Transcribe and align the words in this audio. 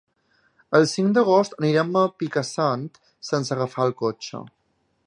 El 0.79 0.87
cinc 0.93 1.13
d'agost 1.17 1.53
anirem 1.59 1.93
a 2.01 2.05
Picassent 2.23 2.89
sense 3.33 3.57
agafar 3.59 3.87
el 3.91 3.97
cotxe. 4.03 4.43